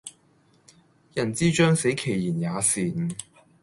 [1.13, 3.09] 人之將死其言也善